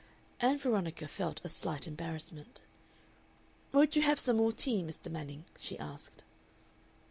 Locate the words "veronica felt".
0.57-1.41